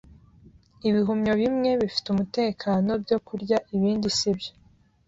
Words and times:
Ibihumyo 0.87 1.31
bimwe 1.41 1.69
bifite 1.81 2.07
umutekano 2.09 2.91
byo 3.03 3.17
kurya, 3.27 3.57
ibindi 3.75 4.07
sibyo. 4.17 4.51